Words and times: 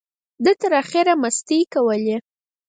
ده 0.43 0.51
تر 0.61 0.71
اخره 0.83 1.13
مستۍ 1.21 1.61
کولې. 1.73 2.17